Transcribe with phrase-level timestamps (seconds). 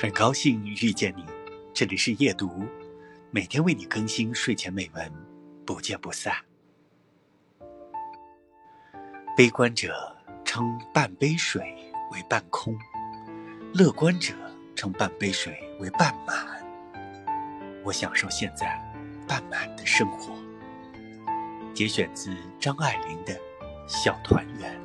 [0.00, 1.22] 很高兴遇见你
[1.74, 2.66] 这里是夜读
[3.30, 5.12] 每天为你更新睡前美文
[5.66, 6.34] 不见不散。
[9.36, 11.62] 悲观者称半杯水
[12.12, 12.74] 为半空
[13.74, 14.32] 乐观者
[14.74, 16.34] 称半杯水为半满。
[17.84, 18.82] 我享受现在
[19.28, 20.32] 半满的生活。
[21.74, 23.38] 节选自张爱玲的
[23.86, 24.79] 小团圆。